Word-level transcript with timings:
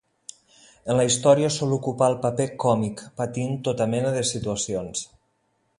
En 0.93 0.97
la 0.99 1.03
història 1.09 1.51
sol 1.57 1.75
ocupar 1.77 2.07
el 2.13 2.17
paper 2.23 2.49
còmic, 2.65 3.05
patint 3.21 3.55
tota 3.69 3.89
mena 3.95 4.17
de 4.19 4.29
situacions. 4.33 5.07